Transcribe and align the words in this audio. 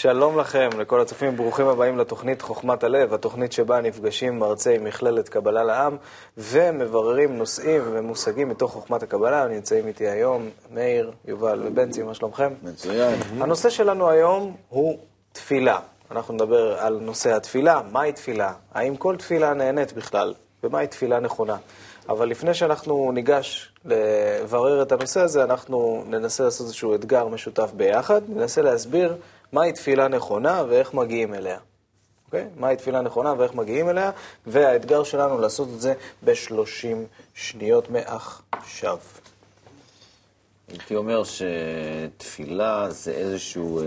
שלום 0.00 0.38
לכם, 0.38 0.68
לכל 0.78 1.00
הצופים, 1.00 1.36
ברוכים 1.36 1.66
הבאים 1.66 1.98
לתוכנית 1.98 2.42
חוכמת 2.42 2.84
הלב, 2.84 3.14
התוכנית 3.14 3.52
שבה 3.52 3.80
נפגשים 3.80 4.38
מרצי 4.38 4.78
מכללת 4.78 5.28
קבלה 5.28 5.64
לעם 5.64 5.96
ומבררים 6.38 7.38
נושאים 7.38 7.82
ומושגים 7.84 8.48
מתוך 8.48 8.72
חוכמת 8.72 9.02
הקבלה. 9.02 9.46
נמצאים 9.46 9.86
איתי 9.86 10.08
היום 10.08 10.48
מאיר, 10.74 11.12
יובל 11.24 11.62
ובנצי, 11.66 12.02
מה 12.02 12.14
שלומכם? 12.14 12.52
מצוין. 12.62 13.14
הנושא 13.40 13.70
שלנו 13.70 14.10
היום 14.10 14.56
הוא 14.68 14.98
תפילה. 15.32 15.78
אנחנו 16.10 16.34
נדבר 16.34 16.78
על 16.78 16.98
נושא 17.00 17.36
התפילה, 17.36 17.80
מהי 17.92 18.12
תפילה, 18.12 18.52
האם 18.74 18.96
כל 18.96 19.16
תפילה 19.16 19.54
נהנית 19.54 19.92
בכלל, 19.92 20.34
ומהי 20.64 20.86
תפילה 20.86 21.20
נכונה. 21.20 21.56
אבל 22.08 22.28
לפני 22.28 22.54
שאנחנו 22.54 23.12
ניגש 23.12 23.72
לברר 23.84 24.82
את 24.82 24.92
הנושא 24.92 25.20
הזה, 25.20 25.44
אנחנו 25.44 26.04
ננסה 26.06 26.44
לעשות 26.44 26.66
איזשהו 26.66 26.94
אתגר 26.94 27.28
משותף 27.28 27.70
ביחד, 27.76 28.20
ננסה 28.28 28.62
להסביר 28.62 29.16
מהי 29.52 29.72
תפילה 29.72 30.08
נכונה 30.08 30.64
ואיך 30.68 30.94
מגיעים 30.94 31.34
אליה. 31.34 31.58
אוקיי? 32.26 32.48
מהי 32.56 32.76
תפילה 32.76 33.00
נכונה 33.00 33.34
ואיך 33.38 33.54
מגיעים 33.54 33.88
אליה, 33.88 34.10
והאתגר 34.46 35.02
שלנו 35.02 35.38
לעשות 35.38 35.68
את 35.74 35.80
זה 35.80 35.94
ב-30 36.24 36.96
שניות 37.34 37.88
מעכשיו. 37.90 38.98
הייתי 40.68 40.96
אומר 40.96 41.22
שתפילה 41.24 42.90
זה 42.90 43.10
איזשהו 43.10 43.80
אה, 43.80 43.84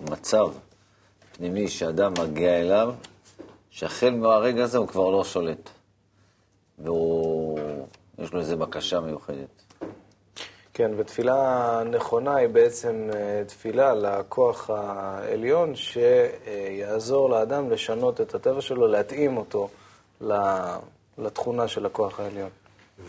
מצב 0.00 0.48
פנימי 1.32 1.68
שאדם 1.68 2.12
מגיע 2.20 2.60
אליו, 2.60 2.94
שהחל 3.70 4.10
מהרגע 4.10 4.64
הזה 4.64 4.78
הוא 4.78 4.88
כבר 4.88 5.10
לא 5.10 5.24
שולט. 5.24 5.70
ויש 6.78 8.32
לו 8.32 8.40
איזו 8.40 8.56
בקשה 8.56 9.00
מיוחדת. 9.00 9.67
כן, 10.78 10.90
ותפילה 10.96 11.82
נכונה 11.90 12.36
היא 12.36 12.48
בעצם 12.48 13.10
אה, 13.14 13.42
תפילה 13.46 13.94
לכוח 13.94 14.70
העליון 14.70 15.72
שיעזור 15.74 17.30
לאדם 17.30 17.70
לשנות 17.70 18.20
את 18.20 18.34
הטבע 18.34 18.60
שלו, 18.60 18.86
להתאים 18.86 19.36
אותו 19.36 19.68
לתכונה 21.18 21.68
של 21.68 21.86
הכוח 21.86 22.20
העליון. 22.20 22.48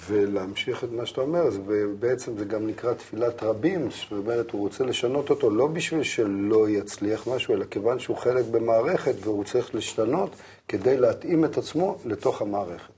ולהמשיך 0.07 0.83
את 0.83 0.91
מה 0.91 1.05
שאתה 1.05 1.21
אומר, 1.21 1.39
אז 1.39 1.59
בעצם 1.99 2.37
זה 2.37 2.45
גם 2.45 2.67
נקרא 2.67 2.93
תפילת 2.93 3.43
רבים, 3.43 3.89
זאת 3.91 4.11
אומרת, 4.11 4.51
הוא 4.51 4.61
רוצה 4.61 4.83
לשנות 4.83 5.29
אותו 5.29 5.49
לא 5.49 5.67
בשביל 5.67 6.03
שלא 6.03 6.69
יצליח 6.69 7.27
משהו, 7.27 7.53
אלא 7.53 7.65
כיוון 7.65 7.99
שהוא 7.99 8.17
חלק 8.17 8.45
במערכת 8.45 9.15
והוא 9.19 9.43
צריך 9.43 9.75
להשתנות 9.75 10.29
כדי 10.67 10.97
להתאים 10.97 11.45
את 11.45 11.57
עצמו 11.57 11.97
לתוך 12.05 12.41
המערכת. 12.41 12.93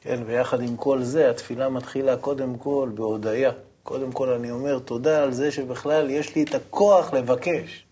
כן, 0.00 0.22
ויחד 0.26 0.60
עם 0.60 0.76
כל 0.76 1.02
זה, 1.02 1.30
התפילה 1.30 1.68
מתחילה 1.68 2.16
קודם 2.16 2.58
כל 2.58 2.88
בהודיה. 2.94 3.52
קודם 3.82 4.12
כל 4.12 4.28
אני 4.28 4.50
אומר 4.50 4.78
תודה 4.78 5.22
על 5.22 5.32
זה 5.32 5.52
שבכלל 5.52 6.10
יש 6.10 6.34
לי 6.34 6.42
את 6.42 6.54
הכוח 6.54 7.12
לבקש. 7.12 7.84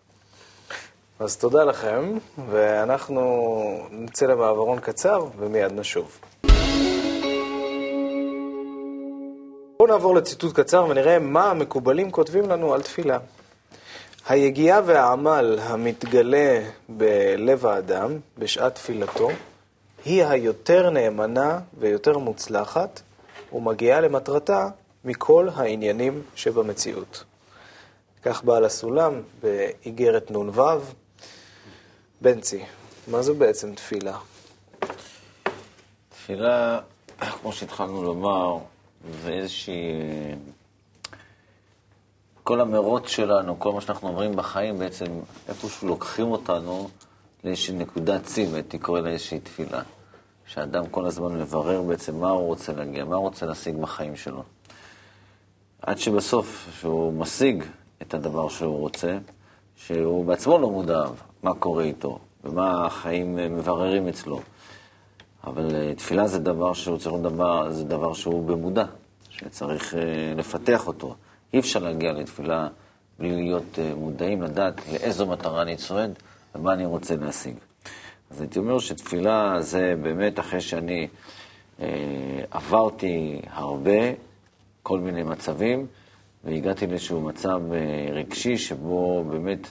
אז 1.18 1.36
תודה 1.36 1.64
לכם, 1.64 2.18
ואנחנו 2.50 3.86
נצא 3.90 4.26
למעברון 4.26 4.80
קצר 4.80 5.24
ומיד 5.38 5.72
נשוב. 5.72 6.20
בואו 9.78 9.88
נעבור 9.88 10.14
לציטוט 10.14 10.60
קצר 10.60 10.86
ונראה 10.88 11.18
מה 11.18 11.50
המקובלים 11.50 12.10
כותבים 12.10 12.48
לנו 12.48 12.74
על 12.74 12.82
תפילה. 12.82 13.18
היגיעה 14.28 14.80
והעמל 14.86 15.58
המתגלה 15.62 16.60
בלב 16.88 17.66
האדם 17.66 18.18
בשעת 18.38 18.74
תפילתו 18.74 19.28
היא 20.04 20.24
היותר 20.24 20.90
נאמנה 20.90 21.58
ויותר 21.78 22.18
מוצלחת 22.18 23.00
ומגיעה 23.52 24.00
למטרתה 24.00 24.68
מכל 25.04 25.48
העניינים 25.54 26.22
שבמציאות. 26.34 27.24
כך 28.22 28.44
בעל 28.44 28.64
הסולם 28.64 29.22
באיגרת 29.42 30.30
נ"ו. 30.30 30.62
בנצי, 32.20 32.64
מה 33.08 33.22
זו 33.22 33.34
בעצם 33.34 33.74
תפילה? 33.74 34.18
תפילה, 36.08 36.80
כמו 37.18 37.52
שהתחלנו 37.52 38.02
לומר, 38.02 38.58
זה 39.22 39.30
איזושהי... 39.30 39.74
כל 42.44 42.60
המרוץ 42.60 43.08
שלנו, 43.08 43.58
כל 43.58 43.72
מה 43.72 43.80
שאנחנו 43.80 44.08
עוברים 44.08 44.36
בחיים, 44.36 44.78
בעצם 44.78 45.06
איפשהו 45.48 45.88
לוקחים 45.88 46.26
אותנו 46.26 46.88
לאיזושהי 47.44 47.74
נקודת 47.74 48.24
צי, 48.24 48.46
והייתי 48.50 48.78
קורא 48.78 49.00
לה 49.00 49.16
תפילה. 49.42 49.82
שאדם 50.46 50.86
כל 50.86 51.06
הזמן 51.06 51.40
מברר 51.40 51.82
בעצם 51.82 52.20
מה 52.20 52.30
הוא 52.30 52.46
רוצה 52.46 52.72
להגיע, 52.72 53.04
מה 53.04 53.16
הוא 53.16 53.24
רוצה 53.24 53.46
להשיג 53.46 53.76
בחיים 53.76 54.16
שלו. 54.16 54.42
עד 55.82 55.98
שבסוף, 55.98 56.68
שהוא 56.80 57.12
משיג 57.12 57.64
את 58.02 58.14
הדבר 58.14 58.48
שהוא 58.48 58.78
רוצה, 58.78 59.18
שהוא 59.76 60.24
בעצמו 60.24 60.58
לא 60.58 60.70
מודע 60.70 61.04
מה 61.42 61.54
קורה 61.54 61.84
איתו 61.84 62.18
ומה 62.44 62.86
החיים 62.86 63.36
מבררים 63.36 64.08
אצלו. 64.08 64.40
אבל 65.44 65.74
אה, 65.74 65.94
תפילה 65.94 66.26
זה 66.26 66.38
דבר 66.38 66.72
שהוא 66.72 66.98
צריך 66.98 67.14
לדבר, 67.14 67.72
זה 67.72 67.84
דבר 67.84 68.12
שהוא 68.12 68.46
במודע, 68.46 68.84
שצריך 69.30 69.94
אה, 69.94 70.00
לפתח 70.36 70.86
אותו. 70.86 71.14
אי 71.52 71.58
אפשר 71.58 71.80
להגיע 71.80 72.12
לתפילה 72.12 72.68
בלי 73.18 73.36
להיות 73.36 73.78
אה, 73.78 73.94
מודעים, 73.94 74.42
לדעת 74.42 74.80
לאיזו 74.92 75.26
מטרה 75.26 75.62
אני 75.62 75.76
צועד 75.76 76.18
ומה 76.54 76.72
אני 76.72 76.86
רוצה 76.86 77.16
להשיג. 77.16 77.54
אז 78.30 78.40
הייתי 78.40 78.58
אומר 78.58 78.78
שתפילה 78.78 79.56
זה 79.60 79.94
באמת 80.02 80.38
אחרי 80.38 80.60
שאני 80.60 81.08
אה, 81.80 81.86
עברתי 82.50 83.40
הרבה, 83.50 84.00
כל 84.82 84.98
מיני 84.98 85.22
מצבים, 85.22 85.86
והגעתי 86.44 86.86
לאיזשהו 86.86 87.20
מצב 87.20 87.60
אה, 87.72 88.12
רגשי 88.12 88.58
שבו 88.58 89.24
באמת 89.24 89.66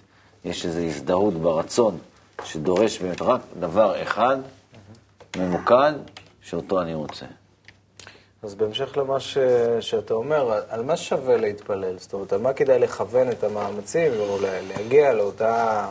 יש 0.45 0.65
איזו 0.65 0.79
הזדהות 0.79 1.33
ברצון 1.33 1.97
שדורש 2.43 2.99
באמת 2.99 3.21
רק 3.21 3.41
דבר 3.59 4.03
אחד, 4.03 4.37
ממוקד, 5.37 5.93
שאותו 6.41 6.81
אני 6.81 6.93
רוצה. 6.93 7.25
אז 8.43 8.55
בהמשך 8.55 8.97
למה 8.97 9.19
ש... 9.19 9.37
שאתה 9.79 10.13
אומר, 10.13 10.61
על 10.69 10.83
מה 10.83 10.97
שווה 10.97 11.37
להתפלל? 11.37 11.97
זאת 11.97 12.13
אומרת, 12.13 12.33
על 12.33 12.41
מה 12.41 12.53
כדאי 12.53 12.79
לכוון 12.79 13.31
את 13.31 13.43
המאמצים 13.43 14.11
ולהגיע 14.11 15.13
לאותה 15.13 15.85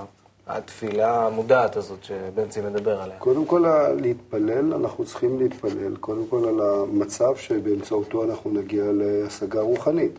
התפילה 0.48 1.26
המודעת 1.26 1.76
הזאת 1.76 2.04
שבנצי 2.04 2.60
מדבר 2.60 3.02
עליה? 3.02 3.18
קודם 3.18 3.46
כל, 3.46 3.64
להתפלל, 4.00 4.74
אנחנו 4.74 5.04
צריכים 5.04 5.38
להתפלל, 5.38 5.96
קודם 5.96 6.26
כל 6.30 6.48
על 6.48 6.60
המצב 6.60 7.36
שבאמצעותו 7.36 8.24
אנחנו 8.24 8.50
נגיע 8.50 8.84
להשגה 8.92 9.60
רוחנית. 9.60 10.18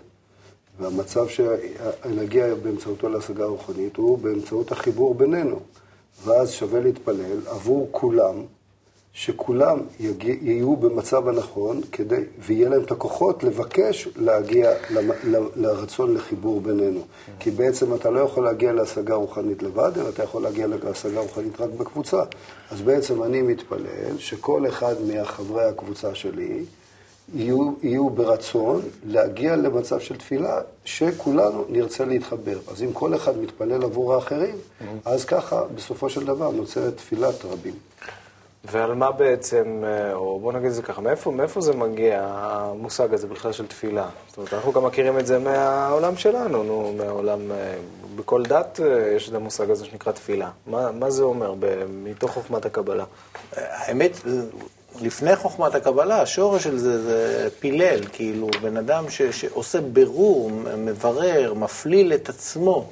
והמצב 0.79 1.25
שנגיע 1.27 2.55
באמצעותו 2.55 3.09
להשגה 3.09 3.45
רוחנית 3.45 3.97
הוא 3.97 4.17
באמצעות 4.17 4.71
החיבור 4.71 5.15
בינינו. 5.15 5.59
ואז 6.23 6.51
שווה 6.51 6.79
להתפלל 6.79 7.39
עבור 7.47 7.87
כולם, 7.91 8.35
שכולם 9.13 9.79
יגיע, 9.99 10.35
יהיו 10.41 10.75
במצב 10.75 11.27
הנכון 11.27 11.81
כדי, 11.91 12.23
ויהיה 12.39 12.69
להם 12.69 12.83
את 12.83 12.91
הכוחות 12.91 13.43
לבקש 13.43 14.07
להגיע 14.15 14.71
לרצון 15.55 16.13
לחיבור 16.13 16.61
בינינו. 16.61 17.01
כי 17.39 17.51
בעצם 17.51 17.93
אתה 17.93 18.09
לא 18.09 18.19
יכול 18.19 18.43
להגיע 18.43 18.73
להשגה 18.73 19.15
רוחנית 19.15 19.63
לבד, 19.63 19.91
אלא 19.97 20.09
אתה 20.09 20.23
יכול 20.23 20.43
להגיע 20.43 20.67
להשגה 20.67 21.19
רוחנית 21.19 21.61
רק 21.61 21.69
בקבוצה. 21.69 22.23
אז 22.71 22.81
בעצם 22.81 23.23
אני 23.23 23.41
מתפלל 23.41 24.17
שכל 24.17 24.67
אחד 24.67 24.95
מהחברי 25.07 25.63
הקבוצה 25.63 26.15
שלי 26.15 26.65
יהיו, 27.33 27.71
יהיו 27.83 28.09
ברצון 28.09 28.81
להגיע 29.05 29.55
למצב 29.55 29.99
של 29.99 30.17
תפילה 30.17 30.61
שכולנו 30.85 31.65
נרצה 31.69 32.05
להתחבר. 32.05 32.57
אז 32.71 32.83
אם 32.83 32.93
כל 32.93 33.15
אחד 33.15 33.37
מתפלל 33.37 33.83
עבור 33.83 34.13
האחרים, 34.13 34.55
אז 35.05 35.25
ככה 35.25 35.63
בסופו 35.75 36.09
של 36.09 36.25
דבר 36.25 36.51
נוצרת 36.51 36.97
תפילת 36.97 37.45
רבים. 37.45 37.73
ועל 38.63 38.93
מה 38.93 39.11
בעצם, 39.11 39.83
אה, 39.83 40.13
או 40.13 40.39
בוא 40.39 40.53
נגיד 40.53 40.67
את 40.67 40.73
זה 40.73 40.81
ככה, 40.81 41.01
מאיפה, 41.01 41.31
מאיפה 41.31 41.61
זה 41.61 41.73
מגיע, 41.73 42.27
המושג 42.31 43.13
הזה 43.13 43.27
בכלל 43.27 43.51
של 43.51 43.67
תפילה? 43.67 44.09
זאת 44.27 44.37
אומרת, 44.37 44.53
אנחנו 44.53 44.71
גם 44.71 44.85
מכירים 44.85 45.19
את 45.19 45.27
זה 45.27 45.39
מהעולם 45.39 46.17
שלנו, 46.17 46.63
נו, 46.63 46.93
מהעולם, 46.97 47.51
אה, 47.51 47.75
בכל 48.15 48.43
דת 48.43 48.79
אה, 48.83 49.11
יש 49.15 49.29
את 49.29 49.33
המושג 49.33 49.71
הזה 49.71 49.85
שנקרא 49.85 50.11
תפילה. 50.11 50.49
מה, 50.67 50.91
מה 50.91 51.09
זה 51.09 51.23
אומר 51.23 51.53
מתוך 51.89 52.31
חוכמת 52.31 52.65
הקבלה? 52.65 53.03
האמת, 53.55 54.11
לפני 55.01 55.35
חוכמת 55.35 55.75
הקבלה, 55.75 56.21
השורש 56.21 56.63
של 56.63 56.77
זה 56.77 57.03
זה 57.03 57.49
פילל, 57.59 57.99
כאילו, 58.11 58.47
בן 58.61 58.77
אדם 58.77 59.09
ש, 59.09 59.21
שעושה 59.21 59.81
בירור, 59.81 60.51
מברר, 60.77 61.53
מפליל 61.53 62.13
את 62.13 62.29
עצמו. 62.29 62.89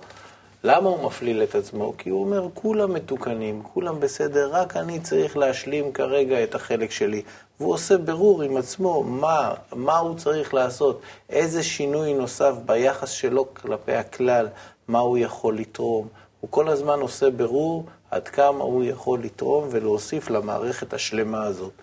למה 0.63 0.89
הוא 0.89 1.04
מפליל 1.04 1.44
את 1.44 1.56
עצמו? 1.56 1.94
כי 1.98 2.09
הוא 2.09 2.24
אומר, 2.24 2.48
כולם 2.54 2.94
מתוקנים, 2.94 3.63
כולם 3.74 4.00
בסדר, 4.00 4.50
רק 4.51 4.77
אני 4.77 5.00
צריך 5.00 5.38
להשלים 5.38 5.92
כרגע 5.92 6.44
את 6.44 6.56
החלק 6.56 6.92
שלי. 6.92 7.21
והוא 7.59 7.74
עושה 7.74 7.98
ברור 7.98 8.42
עם 8.42 8.57
עצמו 8.57 9.04
מה, 9.04 9.54
מה 9.75 9.98
הוא 9.98 10.18
צריך 10.18 10.54
לעשות, 10.54 11.01
איזה 11.30 11.63
שינוי 11.63 12.13
נוסף 12.13 12.54
ביחס 12.65 13.09
שלו 13.09 13.54
כלפי 13.54 13.94
הכלל, 13.94 14.48
מה 14.88 15.00
הוא 15.00 15.18
יכול 15.18 15.57
לתרום. 15.57 16.07
הוא 16.42 16.51
כל 16.51 16.68
הזמן 16.68 17.00
עושה 17.00 17.30
ברור 17.30 17.86
עד 18.12 18.27
כמה 18.27 18.63
הוא 18.63 18.83
יכול 18.83 19.19
לתרום 19.24 19.68
ולהוסיף 19.71 20.30
למערכת 20.30 20.94
השלמה 20.94 21.44
הזאת. 21.44 21.74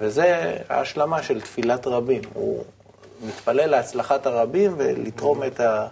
וזה 0.00 0.56
ההשלמה 0.68 1.22
של 1.22 1.40
תפילת 1.40 1.86
רבים. 1.86 2.22
הוא 2.34 2.64
מתפלל 3.24 3.66
להצלחת 3.66 4.26
הרבים 4.26 4.74
ולתרום 4.76 5.42
את, 5.42 5.60
ה, 5.60 5.86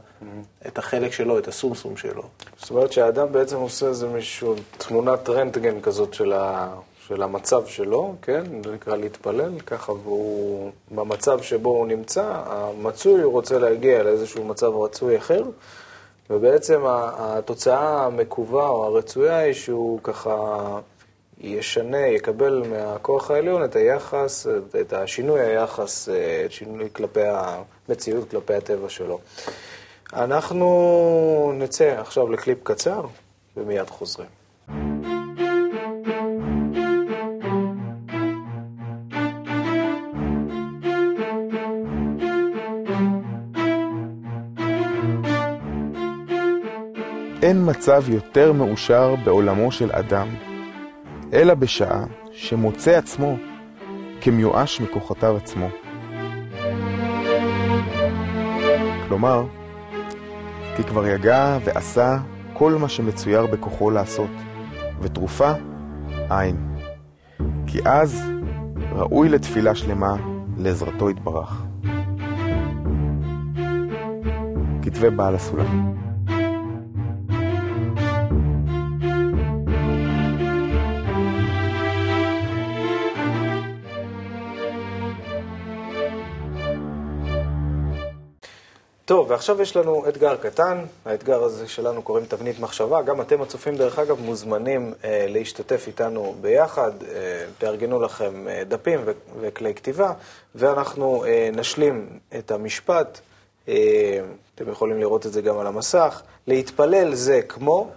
את 0.66 0.78
החלק 0.78 1.12
שלו, 1.12 1.38
את 1.38 1.48
הסומסום 1.48 1.96
שלו. 1.96 2.22
זאת 2.58 2.70
אומרת 2.70 2.92
שהאדם 2.92 3.32
בעצם 3.32 3.56
עושה 3.56 3.86
איזה 3.86 4.08
מישהו, 4.08 4.54
תמונת 4.78 5.28
רנטגן 5.28 5.80
כזאת 5.80 6.14
של, 6.14 6.32
ה, 6.32 6.74
של 7.08 7.22
המצב 7.22 7.66
שלו, 7.66 8.14
כן? 8.22 8.42
זה 8.64 8.74
נקרא 8.74 8.96
להתפלל, 8.96 9.60
ככה, 9.66 9.92
והוא, 9.92 10.70
במצב 10.90 11.42
שבו 11.42 11.70
הוא 11.70 11.86
נמצא, 11.86 12.24
המצוי 12.46 13.22
הוא 13.22 13.32
רוצה 13.32 13.58
להגיע 13.58 14.02
לאיזשהו 14.02 14.44
מצב 14.44 14.76
רצוי 14.76 15.16
אחר, 15.18 15.42
ובעצם 16.30 16.80
התוצאה 16.86 18.04
המקווה 18.04 18.68
או 18.68 18.84
הרצויה 18.84 19.38
היא 19.38 19.52
שהוא 19.52 20.00
ככה 20.02 20.78
ישנה, 21.46 22.06
יקבל 22.06 22.62
מהכוח 22.70 23.30
העליון 23.30 23.64
את 23.64 23.76
היחס, 23.76 24.46
את 24.80 24.92
השינוי 24.92 25.40
היחס, 25.40 26.08
את 26.44 26.52
שינוי 26.52 26.88
כלפי 26.92 27.20
המציאות, 27.88 28.30
כלפי 28.30 28.54
הטבע 28.54 28.88
שלו. 28.88 29.18
אנחנו 30.12 31.52
נצא 31.54 31.94
עכשיו 32.00 32.28
לקליפ 32.28 32.58
קצר 32.62 33.00
ומיד 33.56 33.90
חוזרים. 33.90 34.28
אין 47.42 47.70
מצב 47.70 48.08
יותר 48.08 48.52
מאושר 48.52 49.14
בעולמו 49.24 49.72
של 49.72 49.92
אדם, 49.92 50.28
אלא 51.34 51.54
בשעה 51.54 52.04
שמוצא 52.32 52.90
עצמו 52.90 53.36
כמיואש 54.20 54.80
מכוחותיו 54.80 55.36
עצמו. 55.36 55.68
כלומר, 59.08 59.44
כי 60.76 60.84
כבר 60.84 61.06
יגע 61.06 61.58
ועשה 61.64 62.18
כל 62.52 62.72
מה 62.72 62.88
שמצויר 62.88 63.46
בכוחו 63.46 63.90
לעשות, 63.90 64.30
ותרופה 65.00 65.52
אין. 66.30 66.56
כי 67.66 67.78
אז 67.84 68.22
ראוי 68.92 69.28
לתפילה 69.28 69.74
שלמה 69.74 70.16
לעזרתו 70.58 71.10
יתברך. 71.10 71.62
כתבי 74.82 75.10
בעל 75.10 75.34
הסולם. 75.34 76.03
טוב, 89.06 89.30
ועכשיו 89.30 89.62
יש 89.62 89.76
לנו 89.76 90.08
אתגר 90.08 90.36
קטן, 90.36 90.84
האתגר 91.04 91.42
הזה 91.42 91.68
שלנו 91.68 92.02
קוראים 92.02 92.26
תבנית 92.26 92.60
מחשבה, 92.60 93.02
גם 93.02 93.20
אתם 93.20 93.42
הצופים 93.42 93.76
דרך 93.76 93.98
אגב 93.98 94.20
מוזמנים 94.20 94.94
אה, 95.04 95.26
להשתתף 95.28 95.84
איתנו 95.86 96.34
ביחד, 96.40 96.92
אה, 97.02 97.44
תארגנו 97.58 98.00
לכם 98.00 98.48
אה, 98.48 98.62
דפים 98.68 99.00
ו- 99.04 99.12
וכלי 99.40 99.74
כתיבה, 99.74 100.12
ואנחנו 100.54 101.24
אה, 101.24 101.48
נשלים 101.52 102.18
את 102.38 102.50
המשפט, 102.50 103.20
אה, 103.68 104.20
אתם 104.54 104.70
יכולים 104.70 105.00
לראות 105.00 105.26
את 105.26 105.32
זה 105.32 105.42
גם 105.42 105.58
על 105.58 105.66
המסך, 105.66 106.22
להתפלל 106.46 107.14
זה 107.14 107.42
כמו, 107.42 107.90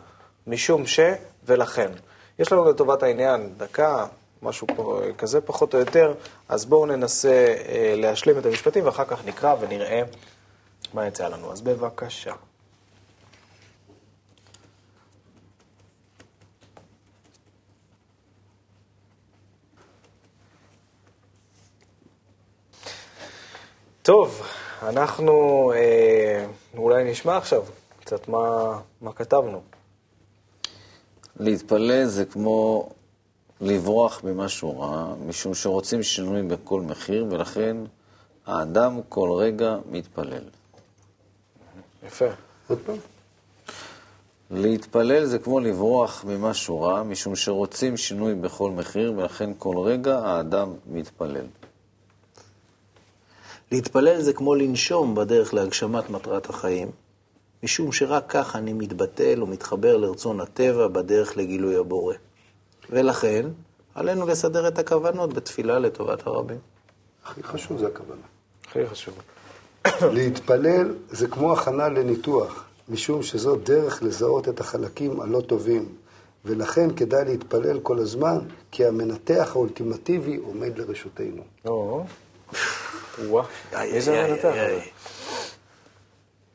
משום 0.47 0.85
ש 0.85 0.99
ולכן. 1.45 1.91
יש 2.39 2.51
לנו 2.51 2.69
לטובת 2.69 3.03
העניין 3.03 3.49
דקה, 3.57 4.05
משהו 4.41 4.67
פה, 4.75 5.01
כזה 5.17 5.41
פחות 5.41 5.73
או 5.73 5.79
יותר, 5.79 6.13
אז 6.49 6.65
בואו 6.65 6.85
ננסה 6.85 7.55
אה, 7.67 7.93
להשלים 7.97 8.37
את 8.37 8.45
המשפטים 8.45 8.85
ואחר 8.85 9.05
כך 9.05 9.25
נקרא 9.25 9.55
ונראה. 9.59 10.01
מה 10.93 11.07
יצא 11.07 11.27
לנו? 11.27 11.51
אז 11.51 11.61
בבקשה. 11.61 12.33
טוב, 24.01 24.41
אנחנו 24.81 25.33
אה, 25.75 26.45
אולי 26.77 27.11
נשמע 27.11 27.37
עכשיו 27.37 27.63
קצת 27.99 28.27
מה, 28.27 28.79
מה 29.01 29.13
כתבנו. 29.13 29.61
להתפלל 31.39 32.05
זה 32.05 32.25
כמו 32.25 32.89
לברוח 33.61 34.23
ממשהו 34.23 34.79
רע, 34.79 35.15
משום 35.27 35.53
שרוצים 35.53 36.03
שינוי 36.03 36.43
בכל 36.43 36.81
מחיר, 36.81 37.25
ולכן 37.29 37.77
האדם 38.45 39.01
כל 39.09 39.29
רגע 39.31 39.77
מתפלל. 39.91 40.43
יפה. 42.05 42.25
עוד 42.67 42.79
פעם? 42.85 42.95
להתפלל 44.51 45.25
זה 45.25 45.39
כמו 45.39 45.59
לברוח 45.59 46.25
ממשהו 46.27 46.81
רע, 46.81 47.03
משום 47.03 47.35
שרוצים 47.35 47.97
שינוי 47.97 48.35
בכל 48.35 48.71
מחיר, 48.71 49.13
ולכן 49.17 49.49
כל 49.57 49.77
רגע 49.77 50.19
האדם 50.19 50.73
מתפלל. 50.87 51.45
להתפלל 53.71 54.21
זה 54.21 54.33
כמו 54.33 54.55
לנשום 54.55 55.15
בדרך 55.15 55.53
להגשמת 55.53 56.09
מטרת 56.09 56.49
החיים, 56.49 56.91
משום 57.63 57.91
שרק 57.91 58.23
כך 58.29 58.55
אני 58.55 58.73
מתבטל 58.73 59.43
ומתחבר 59.43 59.97
לרצון 59.97 60.41
הטבע 60.41 60.87
בדרך 60.87 61.37
לגילוי 61.37 61.75
הבורא. 61.75 62.15
ולכן, 62.89 63.45
עלינו 63.95 64.27
לסדר 64.27 64.67
את 64.67 64.79
הכוונות 64.79 65.33
בתפילה 65.33 65.79
לטובת 65.79 66.27
הרבים. 66.27 66.59
הכי 67.25 67.43
חשוב 67.43 67.77
זה 67.77 67.87
הכוונה. 67.87 68.21
הכי 68.67 68.87
חשוב. 68.87 69.13
להתפלל 70.13 70.93
זה 71.09 71.27
כמו 71.27 71.53
הכנה 71.53 71.89
לניתוח, 71.89 72.65
משום 72.89 73.23
שזו 73.23 73.55
דרך 73.55 74.03
לזהות 74.03 74.49
את 74.49 74.59
החלקים 74.59 75.21
הלא 75.21 75.41
טובים, 75.41 75.85
ולכן 76.45 76.95
כדאי 76.95 77.25
להתפלל 77.25 77.79
כל 77.79 77.99
הזמן, 77.99 78.37
כי 78.71 78.85
המנתח 78.85 79.51
האולטימטיבי 79.55 80.35
עומד 80.35 80.77
לרשותנו. 80.77 81.43
או, 81.65 82.03
איי, 83.73 83.91
איזה 83.93 84.27
מנתח. 84.27 84.53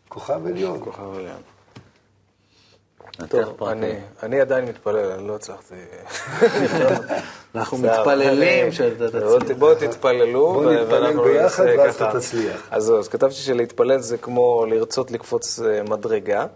כוכב 0.09 0.47
עליון. 0.47 0.81
כוכב 0.85 1.15
עליון. 1.15 1.43
טוב. 3.29 3.65
אני, 3.65 3.93
אני 4.23 4.41
עדיין 4.41 4.65
מתפלל, 4.65 5.13
אני 5.13 5.29
לא 5.29 5.35
הצלחתי. 5.35 5.75
אנחנו 7.55 7.79
מתפללים 7.79 8.73
שאתה 8.73 9.21
בואו 9.21 9.41
תצליח. 9.41 9.59
בואו 9.59 9.75
תתפללו. 9.75 10.53
בואו 10.53 10.73
נתפלל 10.73 11.03
ואנחנו 11.03 11.23
ביחד 11.23 11.65
נעשה 11.65 11.79
ואז 11.79 11.97
ככה. 11.97 12.11
אתה 12.11 12.19
תצליח. 12.19 12.69
אז 12.71 13.09
כתבתי 13.11 13.35
שלהתפלל 13.35 13.99
זה 13.99 14.19
כמו 14.19 14.67
לרצות 14.67 15.11
לקפוץ 15.11 15.61
אה, 15.61 15.83
מדרגה, 15.83 16.47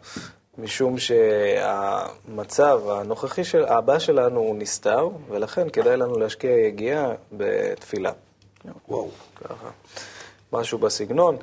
משום 0.59 0.97
שהמצב 0.99 2.81
הנוכחי 2.89 3.45
של, 3.45 3.65
הבא 3.65 3.99
שלנו 3.99 4.41
הוא 4.41 4.57
נסתר, 4.59 5.09
ולכן 5.31 5.71
כדאי 5.71 5.97
לנו 5.97 6.19
להשקיע 6.19 6.51
יגיעה 6.51 7.13
בתפילה. 7.33 8.13
וואו. 8.89 9.09
ככה, 9.45 9.69
משהו 10.53 10.79
בסגנון. 10.79 11.37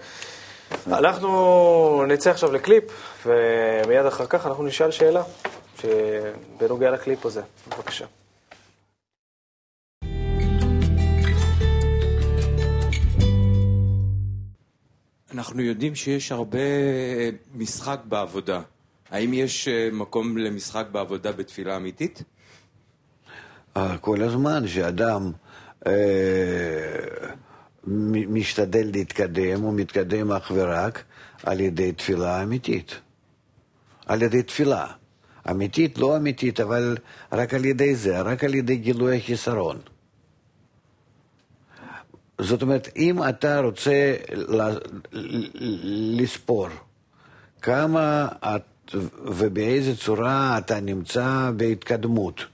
אנחנו 0.87 2.05
נצא 2.07 2.29
עכשיו 2.29 2.51
לקליפ, 2.51 2.83
ומיד 3.25 4.05
אחר 4.05 4.25
כך 4.25 4.45
אנחנו 4.45 4.63
נשאל 4.63 4.91
שאלה 4.91 5.23
בנוגע 6.57 6.91
לקליפ 6.91 7.25
הזה. 7.25 7.41
בבקשה. 7.67 8.05
אנחנו 15.33 15.61
יודעים 15.61 15.95
שיש 15.95 16.31
הרבה 16.31 16.59
אה, 16.59 17.29
משחק 17.55 17.99
בעבודה. 18.05 18.61
האם 19.11 19.33
יש 19.33 19.67
אה, 19.67 19.89
מקום 19.91 20.37
למשחק 20.37 20.85
בעבודה 20.91 21.31
בתפילה 21.31 21.75
אמיתית? 21.75 22.23
אה, 23.77 23.97
כל 23.97 24.21
הזמן 24.21 24.67
שאדם 24.67 25.31
אה, 25.87 25.91
משתדל 27.87 28.89
להתקדם, 28.93 29.61
הוא 29.61 29.73
מתקדם 29.73 30.31
אך 30.31 30.51
ורק 30.55 31.03
על 31.43 31.59
ידי 31.59 31.91
תפילה 31.91 32.43
אמיתית. 32.43 32.99
על 34.05 34.21
ידי 34.21 34.43
תפילה. 34.43 34.87
אמיתית, 35.49 35.97
לא 35.97 36.17
אמיתית, 36.17 36.59
אבל 36.59 36.97
רק 37.31 37.53
על 37.53 37.65
ידי 37.65 37.95
זה, 37.95 38.21
רק 38.21 38.43
על 38.43 38.55
ידי 38.55 38.75
גילוי 38.75 39.17
החיסרון. 39.17 39.77
זאת 42.41 42.61
אומרת, 42.61 42.89
אם 42.95 43.29
אתה 43.29 43.59
רוצה 43.59 44.15
לספור 46.17 46.67
כמה 47.61 48.27
את, 48.41 48.95
ובאיזה 49.25 49.95
צורה 49.95 50.57
אתה 50.57 50.79
נמצא 50.79 51.51
בהתקדמות, 51.57 52.45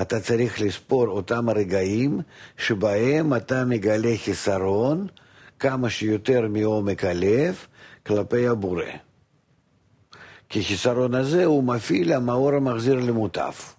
אתה 0.00 0.20
צריך 0.20 0.60
לספור 0.60 1.08
אותם 1.08 1.48
הרגעים 1.48 2.20
שבהם 2.56 3.34
אתה 3.34 3.64
מגלה 3.64 4.12
חיסרון 4.16 5.06
כמה 5.58 5.90
שיותר 5.90 6.48
מעומק 6.48 7.04
הלב 7.04 7.66
כלפי 8.06 8.48
הבורא. 8.48 8.84
כי 10.48 10.64
חיסרון 10.64 11.14
הזה 11.14 11.44
הוא 11.44 11.64
מפעיל 11.64 12.12
המאור 12.12 12.54
המחזיר 12.54 12.94
למוטף. 12.94 13.74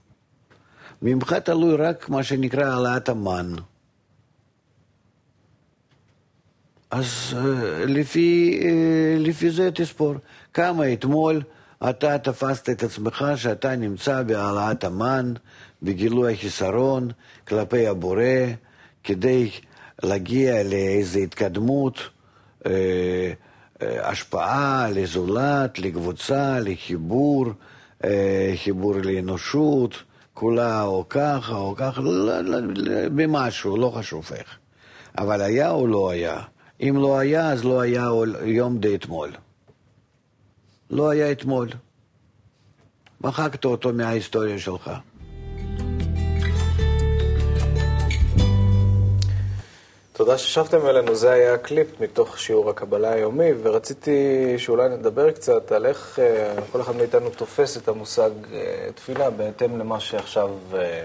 ממך 1.02 1.34
תלוי 1.34 1.76
רק 1.76 2.10
מה 2.10 2.24
שנקרא 2.24 2.64
העלאת 2.66 3.10
המן. 3.10 3.54
אז 6.92 7.08
אה, 7.36 7.86
לפי, 7.86 8.60
אה, 8.64 9.16
לפי 9.20 9.52
זה 9.52 9.72
תספור. 9.72 10.16
כמה 10.54 10.94
אתמול 10.94 11.42
אתה 11.90 12.18
תפסת 12.18 12.70
את 12.70 12.84
עצמך 12.84 13.26
שאתה 13.36 13.76
נמצא 13.76 14.24
בהעלאת 14.24 14.84
המן, 14.84 15.34
בגילוי 15.84 16.34
החיסרון 16.34 17.12
כלפי 17.48 17.88
הבורא, 17.88 18.24
כדי 19.04 19.50
להגיע 20.04 20.64
לאיזו 20.64 21.20
התקדמות, 21.20 21.98
אה, 22.66 23.32
אה, 23.82 24.10
השפעה 24.10 24.90
לזולת, 24.90 25.80
לקבוצה, 25.80 26.60
לחיבור, 26.60 27.46
אה, 28.04 28.54
חיבור 28.56 28.96
לאנושות, 28.96 30.04
כולה 30.34 30.84
או 30.84 31.06
ככה 31.10 31.56
או 31.56 31.76
ככה, 31.76 32.02
לא, 32.02 32.42
לא, 32.42 32.60
לא, 32.76 33.10
במשהו, 33.10 33.78
לא 33.78 33.94
חשוב 33.96 34.30
איך. 34.36 34.58
אבל 35.18 35.42
היה 35.42 35.72
או 35.72 35.88
לא 35.88 36.10
היה? 36.10 36.42
אם 36.82 36.96
לא 36.98 37.18
היה, 37.18 37.52
אז 37.52 37.64
לא 37.64 37.82
היה 37.82 38.10
יום 38.46 38.78
די 38.78 38.96
אתמול. 38.96 39.32
לא 40.90 41.10
היה 41.10 41.32
אתמול. 41.32 41.70
מחקת 43.22 43.66
אותו 43.66 43.94
מההיסטוריה 43.94 44.60
שלך. 44.60 44.92
תודה 50.14 50.38
ששבתם 50.38 50.86
אלינו, 50.88 51.16
זה 51.16 51.32
היה 51.32 51.54
הקליפ 51.54 52.02
מתוך 52.02 52.40
שיעור 52.40 52.70
הקבלה 52.70 53.14
היומי, 53.14 53.50
ורציתי 53.64 54.12
שאולי 54.58 54.90
נדבר 54.90 55.32
קצת 55.32 55.72
על 55.72 55.86
איך 55.86 56.20
אה, 56.20 56.56
כל 56.72 56.82
אחד 56.82 56.96
מאיתנו 56.96 57.30
תופס 57.30 57.78
את 57.78 57.88
המושג 57.88 58.30
אה, 58.54 58.90
תפילה 58.96 59.30
בהתאם 59.30 59.80
למה 59.80 60.00
שעכשיו 60.00 60.50
אה, 60.74 61.04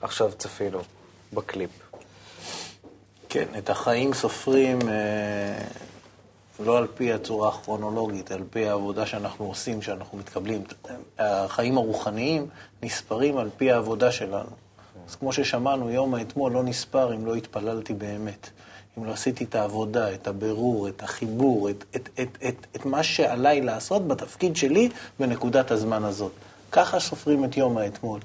עכשיו 0.00 0.32
צפינו 0.38 0.80
בקליפ. 1.32 1.70
כן, 3.28 3.46
את 3.58 3.70
החיים 3.70 4.14
סופרים 4.14 4.78
לא 6.60 6.78
על 6.78 6.86
פי 6.94 7.12
הצורה 7.12 7.48
הכרונולוגית, 7.48 8.30
על 8.30 8.42
פי 8.50 8.68
העבודה 8.68 9.06
שאנחנו 9.06 9.46
עושים, 9.46 9.82
שאנחנו 9.82 10.18
מתקבלים. 10.18 10.64
החיים 11.18 11.76
הרוחניים 11.78 12.46
נספרים 12.82 13.38
על 13.38 13.50
פי 13.56 13.72
העבודה 13.72 14.12
שלנו. 14.12 14.50
אז 15.10 15.16
כמו 15.16 15.32
ששמענו, 15.32 15.90
יום 15.90 16.14
האתמול 16.14 16.52
לא 16.52 16.62
נספר 16.62 17.14
אם 17.14 17.26
לא 17.26 17.34
התפללתי 17.34 17.94
באמת. 17.94 18.50
אם 18.98 19.04
לא 19.04 19.12
עשיתי 19.12 19.44
את 19.44 19.54
העבודה, 19.54 20.14
את 20.14 20.28
הבירור, 20.28 20.88
את 20.88 21.02
החיבור, 21.02 21.70
את, 21.70 21.84
את, 21.96 22.08
את, 22.20 22.38
את, 22.48 22.66
את 22.76 22.86
מה 22.86 23.02
שעליי 23.02 23.60
לעשות 23.60 24.08
בתפקיד 24.08 24.56
שלי 24.56 24.88
בנקודת 25.20 25.70
הזמן 25.70 26.04
הזאת. 26.04 26.32
ככה 26.72 27.00
סופרים 27.00 27.44
את 27.44 27.56
יום 27.56 27.78
האתמול. 27.78 28.20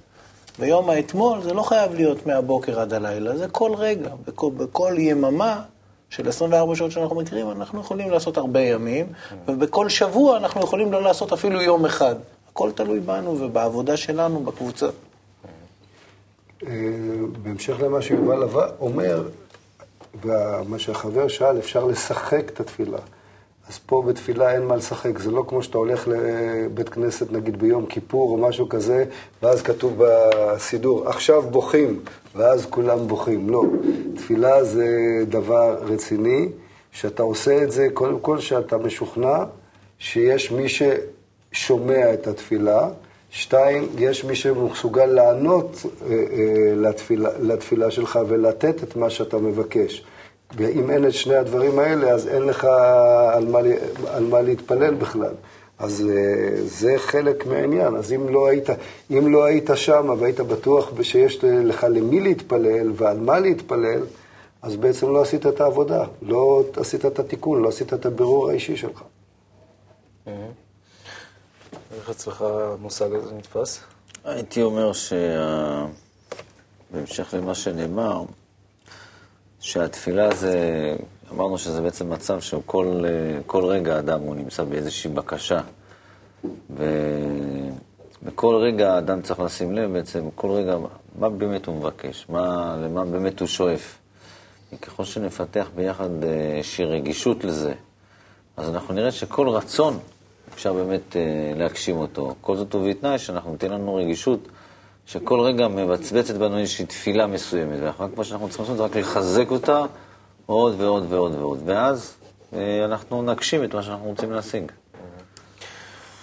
ויום 0.60 0.90
האתמול 0.90 1.42
זה 1.42 1.54
לא 1.54 1.62
חייב 1.62 1.94
להיות 1.94 2.28
מהבוקר 2.28 2.80
עד 2.80 2.94
הלילה, 2.94 3.38
זה 3.38 3.48
כל 3.48 3.76
רגע, 3.76 4.10
בכל, 4.28 4.50
בכל 4.58 4.96
יממה 4.98 5.62
של 6.10 6.30
24 6.30 6.76
שעות 6.76 6.92
שאנחנו 6.92 7.16
מכירים, 7.16 7.52
אנחנו 7.52 7.80
יכולים 7.80 8.12
לעשות 8.12 8.38
הרבה 8.38 8.62
ימים, 8.62 9.06
ובכל 9.48 9.90
שבוע 9.90 10.38
אנחנו 10.38 10.62
יכולים 10.62 10.92
לא 10.92 11.04
לעשות 11.04 11.34
אפילו 11.34 11.62
יום 11.62 11.86
אחד. 11.86 12.16
הכל 12.52 12.72
תלוי 12.72 13.00
בנו 13.00 13.40
ובעבודה 13.40 13.98
שלנו 13.98 14.40
בקבוצה. 14.44 14.88
אה, 16.68 16.74
בהמשך 17.44 17.76
למה 17.80 18.02
שיובל 18.02 18.44
אומר, 18.80 19.28
ומה 20.24 20.80
שהחבר 20.80 21.28
שאל, 21.28 21.58
אפשר 21.60 21.86
לשחק 21.86 22.44
את 22.54 22.60
התפילה. 22.60 22.98
אז 23.70 23.80
פה 23.86 24.04
בתפילה 24.08 24.54
אין 24.54 24.64
מה 24.66 24.76
לשחק, 24.76 25.20
זה 25.20 25.32
לא 25.32 25.46
כמו 25.48 25.64
שאתה 25.64 25.78
הולך 25.78 26.08
לבית 26.08 26.90
כנסת, 26.90 27.32
נגיד 27.32 27.60
ביום 27.60 27.86
כיפור 27.86 28.32
או 28.32 28.38
משהו 28.38 28.70
כזה, 28.70 29.06
ואז 29.44 29.62
כתוב 29.62 29.94
בסידור, 29.98 31.10
עכשיו 31.10 31.42
בוכים, 31.42 32.00
ואז 32.36 32.66
כולם 32.70 33.08
בוכים. 33.08 33.50
לא, 33.50 33.64
תפילה 34.16 34.64
זה 34.64 34.88
דבר 35.30 35.78
רציני, 35.82 36.50
שאתה 36.92 37.24
עושה 37.24 37.64
את 37.64 37.72
זה, 37.72 37.88
קודם 37.94 38.20
כל 38.20 38.40
שאתה 38.40 38.78
משוכנע 38.78 39.44
שיש 40.00 40.52
מי 40.52 40.66
ששומע 40.70 42.14
את 42.14 42.28
התפילה, 42.28 42.90
שתיים, 43.30 43.88
יש 43.98 44.26
מי 44.26 44.36
שמסוגל 44.36 45.06
לענות 45.06 45.86
אה, 45.86 46.10
אה, 46.10 46.76
לתפילה, 46.76 47.30
לתפילה 47.40 47.92
שלך 47.92 48.20
ולתת 48.28 48.84
את 48.84 48.96
מה 48.96 49.10
שאתה 49.10 49.38
מבקש. 49.38 50.04
ואם 50.58 50.92
אין 50.92 51.08
את 51.08 51.14
שני 51.14 51.36
הדברים 51.36 51.80
האלה, 51.80 52.10
אז 52.10 52.28
אין 52.28 52.42
לך 52.42 52.64
על 53.34 53.48
מה, 53.48 53.60
על 54.08 54.24
מה 54.24 54.42
להתפלל 54.42 54.94
בכלל. 54.94 55.34
אז 55.80 56.10
אה, 56.10 56.62
זה 56.64 56.94
חלק 56.98 57.46
מהעניין. 57.46 57.96
אז 57.96 58.14
אם 58.14 58.30
לא 58.30 58.48
היית, 58.48 58.70
אם 59.12 59.34
לא 59.34 59.44
היית 59.44 59.70
שם 59.76 60.16
והיית 60.20 60.40
בטוח 60.40 61.02
שיש 61.02 61.44
לך 61.44 61.86
למי 61.90 62.20
להתפלל 62.20 62.92
ועל 62.96 63.20
מה 63.20 63.40
להתפלל, 63.40 64.02
אז 64.62 64.76
בעצם 64.76 65.14
לא 65.14 65.22
עשית 65.22 65.48
את 65.48 65.62
העבודה, 65.62 66.06
לא 66.22 66.64
עשית 66.76 67.06
את 67.06 67.20
התיקון, 67.20 67.62
לא 67.62 67.70
עשית 67.70 67.94
את 67.94 68.06
הבירור 68.06 68.50
האישי 68.50 68.78
שלך. 68.78 69.02
Mm-hmm. 70.28 70.65
איך 71.96 72.10
אצלך 72.10 72.42
המושג 72.42 73.14
הזה 73.14 73.34
נתפס? 73.36 73.80
הייתי 74.26 74.62
אומר 74.62 74.92
שבהמשך 76.92 77.34
למה 77.34 77.56
שנאמר, 77.56 78.24
שהתפילה 79.60 80.36
זה, 80.36 80.96
אמרנו 81.32 81.58
שזה 81.58 81.82
בעצם 81.82 82.10
מצב 82.10 82.42
שכל 82.42 83.66
רגע 83.66 84.00
אדם 84.00 84.20
הוא 84.20 84.36
נמצא 84.36 84.64
באיזושהי 84.64 85.12
בקשה. 85.12 85.62
ובכל 86.70 88.56
רגע 88.56 88.94
האדם 88.94 89.22
צריך 89.22 89.40
לשים 89.40 89.74
לב 89.74 89.94
בעצם, 89.94 90.30
כל 90.36 90.52
רגע, 90.52 90.78
מה 91.20 91.30
באמת 91.30 91.66
הוא 91.66 91.76
מבקש, 91.76 92.26
מה, 92.30 92.76
למה 92.84 93.06
באמת 93.06 93.40
הוא 93.40 93.48
שואף. 93.48 93.98
ככל 94.82 95.04
שנפתח 95.06 95.70
ביחד 95.76 96.24
אה, 96.24 96.58
איזושהי 96.58 96.86
רגישות 96.86 97.44
לזה, 97.44 97.74
אז 98.58 98.70
אנחנו 98.70 98.94
נראה 98.94 99.12
שכל 99.12 99.50
רצון 99.50 100.00
אפשר 100.56 100.74
באמת 100.74 101.16
אה, 101.16 101.22
להגשים 101.56 101.98
אותו. 101.98 102.36
כל 102.42 102.58
זאת 102.58 102.76
ובתנאי 102.76 103.20
שאנחנו 103.20 103.52
ניתן 103.52 103.72
לנו 103.72 103.96
רגישות 103.96 104.40
שכל 105.06 105.40
רגע 105.40 105.68
מבצבצת 105.68 106.36
בנו 106.36 106.58
איזושהי 106.58 106.86
תפילה 106.86 107.28
מסוימת, 107.28 107.80
ואחר 107.82 108.08
מה 108.16 108.24
שאנחנו 108.24 108.48
צריכים 108.48 108.64
לעשות 108.66 108.78
זה 108.78 108.84
רק 108.84 108.96
לחזק 108.96 109.52
אותה 109.52 109.86
עוד 110.46 110.82
ועוד 110.82 111.06
ועוד 111.10 111.36
ועוד, 111.36 111.62
ואז 111.66 112.14
אה, 112.54 112.86
אנחנו 112.86 113.22
נגשים 113.22 113.64
את 113.64 113.76
מה 113.76 113.84
שאנחנו 113.84 114.06
רוצים 114.06 114.32
להשיג. 114.32 114.72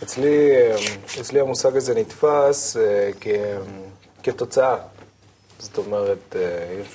אצלי, 0.03 0.51
אה, 0.57 0.77
אצלי 1.21 1.41
המושג 1.41 1.77
הזה 1.77 1.95
נתפס 1.95 2.77
כ, 3.21 3.27
כתוצאה. 4.23 4.77
זאת 5.59 5.79
אומרת, 5.79 6.37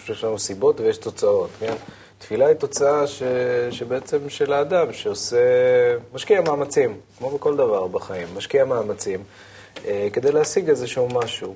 יש 0.09 0.23
לנו 0.23 0.39
סיבות 0.39 0.79
ויש 0.79 0.97
תוצאות, 0.97 1.49
כן? 1.59 1.73
תפילה 2.17 2.47
היא 2.47 2.55
תוצאה 2.55 3.07
ש, 3.07 3.23
שבעצם 3.71 4.29
של 4.29 4.53
האדם 4.53 4.93
שעושה, 4.93 5.37
משקיע 6.13 6.41
מאמצים, 6.41 6.99
כמו 7.17 7.29
בכל 7.29 7.55
דבר 7.57 7.87
בחיים, 7.87 8.27
משקיע 8.35 8.65
מאמצים 8.65 9.23
אה, 9.85 10.07
כדי 10.13 10.31
להשיג 10.31 10.69
איזשהו 10.69 11.07
משהו. 11.09 11.55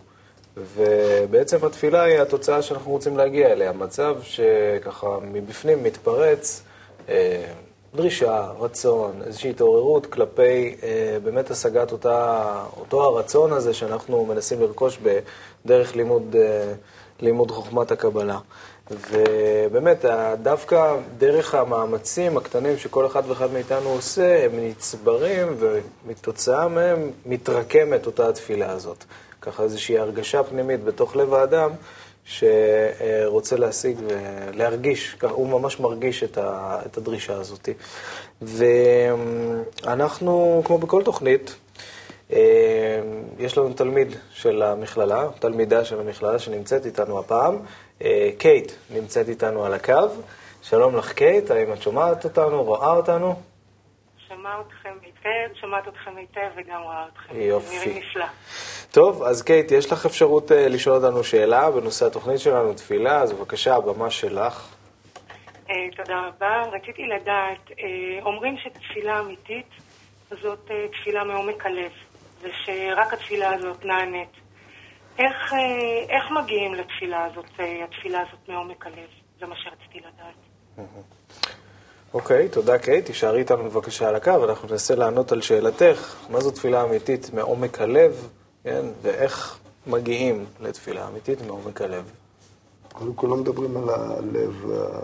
ובעצם 0.57 1.65
התפילה 1.65 2.03
היא 2.03 2.19
התוצאה 2.19 2.61
שאנחנו 2.61 2.91
רוצים 2.91 3.17
להגיע 3.17 3.51
אליה, 3.51 3.71
מצב 3.71 4.17
שככה 4.21 5.07
מבפנים 5.21 5.83
מתפרץ 5.83 6.63
אה, 7.09 7.45
דרישה, 7.95 8.51
רצון, 8.59 9.21
איזושהי 9.25 9.49
התעוררות 9.49 10.05
כלפי 10.05 10.75
אה, 10.83 11.17
באמת 11.23 11.51
השגת 11.51 11.91
אותה, 11.91 12.63
אותו 12.77 13.03
הרצון 13.03 13.53
הזה 13.53 13.73
שאנחנו 13.73 14.25
מנסים 14.25 14.61
לרכוש 14.61 14.99
בדרך 15.65 15.95
לימוד, 15.95 16.35
אה, 16.39 16.73
לימוד 17.19 17.51
חוכמת 17.51 17.91
הקבלה. 17.91 18.37
ובאמת, 18.89 20.05
דווקא 20.41 20.95
דרך 21.17 21.55
המאמצים 21.55 22.37
הקטנים 22.37 22.77
שכל 22.77 23.05
אחד 23.05 23.23
ואחד 23.27 23.51
מאיתנו 23.53 23.89
עושה, 23.89 24.45
הם 24.45 24.51
נצברים, 24.53 25.47
ומתוצאה 25.59 26.67
מהם 26.67 27.11
מתרקמת 27.25 28.05
אותה 28.05 28.29
התפילה 28.29 28.71
הזאת. 28.71 29.03
ככה 29.41 29.63
איזושהי 29.63 29.99
הרגשה 29.99 30.43
פנימית 30.43 30.83
בתוך 30.83 31.15
לב 31.15 31.33
האדם, 31.33 31.69
שרוצה 32.25 33.55
להשיג 33.55 33.97
ולהרגיש, 34.07 35.15
הוא 35.21 35.49
ממש 35.49 35.79
מרגיש 35.79 36.23
את 36.23 36.97
הדרישה 36.97 37.35
הזאת. 37.35 37.69
ואנחנו, 39.81 40.61
כמו 40.65 40.77
בכל 40.77 41.03
תוכנית, 41.03 41.55
יש 43.39 43.57
לנו 43.57 43.73
תלמיד 43.73 44.15
של 44.33 44.61
המכללה, 44.61 45.27
תלמידה 45.39 45.85
של 45.85 45.99
המכללה 45.99 46.39
שנמצאת 46.39 46.85
איתנו 46.85 47.19
הפעם, 47.19 47.55
אה, 47.55 47.61
קייט 48.37 48.71
נמצאת 48.89 49.29
איתנו 49.29 49.65
על 49.65 49.73
הקו. 49.73 50.07
שלום 50.61 50.97
לך, 50.97 51.13
קייט, 51.13 51.51
האם 51.51 51.73
את 51.73 51.81
שומעת 51.81 52.23
אותנו, 52.23 52.63
רואה 52.63 52.91
אותנו? 52.91 53.35
שומעת 54.27 54.65
אתכם 54.67 54.93
היטב, 55.01 55.59
שומעת 55.61 55.87
אתכם 55.87 56.17
היטב 56.17 56.49
וגם 56.55 56.81
רואה 56.81 57.05
אתכם. 57.13 57.35
יופי. 57.41 57.99
נפלא. 57.99 58.25
טוב, 58.91 59.23
אז 59.23 59.41
קייט, 59.41 59.71
יש 59.71 59.91
לך 59.91 60.05
אפשרות 60.05 60.51
uh, 60.51 60.53
לשאול 60.53 60.95
אותנו 60.95 61.23
שאלה 61.23 61.71
בנושא 61.71 62.05
התוכנית 62.05 62.39
שלנו, 62.39 62.73
תפילה, 62.73 63.21
אז 63.21 63.33
בבקשה, 63.33 63.75
הבמה 63.75 64.09
שלך. 64.09 64.75
Uh, 65.67 65.71
תודה 65.97 66.27
רבה. 66.27 66.61
רציתי 66.71 67.01
לדעת, 67.05 67.69
uh, 67.69 67.73
אומרים 68.25 68.55
שתפילה 68.57 69.19
אמיתית 69.19 69.69
זאת 70.41 70.67
uh, 70.67 70.97
תפילה 70.97 71.23
מעומק 71.23 71.65
הלב, 71.65 71.91
ושרק 72.41 73.13
התפילה 73.13 73.53
הזאת 73.53 73.85
נענית. 73.85 74.40
איך, 75.19 75.53
אה, 75.53 75.57
איך 76.15 76.23
מגיעים 76.43 76.73
לתפילה 76.73 77.25
הזאת, 77.25 77.45
אה, 77.59 77.83
התפילה 77.83 78.19
הזאת 78.21 78.49
מעומק 78.49 78.85
הלב? 78.85 79.07
זה 79.39 79.45
מה 79.45 79.55
שרציתי 79.55 79.99
לדעת. 79.99 80.87
אוקיי, 82.13 82.49
תודה 82.49 82.79
קייט. 82.79 83.05
תישארי 83.05 83.39
איתנו 83.39 83.63
בבקשה 83.63 84.09
על 84.09 84.15
הקו, 84.15 84.45
אנחנו 84.49 84.67
ננסה 84.71 84.95
לענות 84.95 85.31
על 85.31 85.41
שאלתך, 85.41 86.15
מה 86.29 86.39
זו 86.39 86.51
תפילה 86.51 86.83
אמיתית 86.83 87.33
מעומק 87.33 87.81
הלב, 87.81 88.29
כן, 88.63 88.85
ואיך 89.01 89.59
מגיעים 89.87 90.45
לתפילה 90.59 91.07
אמיתית 91.07 91.41
מעומק 91.41 91.81
הלב. 91.81 92.11
קודם 92.93 93.13
כל 93.13 93.27
לא 93.27 93.35
מדברים 93.37 93.77
על 93.77 93.89
הלב, 93.89 94.71
ה- 94.71 94.99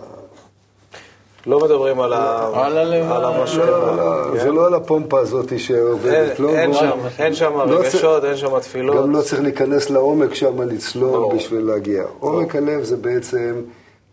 לא 1.46 1.60
מדברים 1.60 2.00
על 2.00 2.12
ה... 2.12 2.50
על 2.54 2.78
הלב, 2.78 3.12
על 3.12 3.24
ה- 3.24 3.28
המשאבה. 3.28 3.66
לא, 3.66 3.96
לא, 3.96 4.32
כן? 4.34 4.40
זה 4.40 4.50
לא 4.50 4.66
על 4.66 4.74
הפומפה 4.74 5.20
הזאת 5.20 5.58
שעובדת. 5.58 6.14
אין- 6.14 6.44
לא, 6.44 6.48
אין 6.50 6.70
לא- 6.70 6.76
שם- 6.80 6.98
אין 7.18 7.34
שם 7.34 7.52
לא 7.56 7.62
רגשות, 7.78 8.24
אין 8.24 8.36
שם 8.36 8.58
תפילות. 8.58 8.96
גם 8.96 9.10
לא 9.16 9.22
צריך 9.22 9.42
להיכנס 9.42 9.90
לעומק 9.90 10.34
שם 10.34 10.62
לצלול. 10.62 11.34
בשביל 11.36 11.60
להגיע. 11.60 12.04
עומק 12.20 12.56
הלב 12.56 12.82
זה 12.84 12.96
בעצם, 12.96 13.62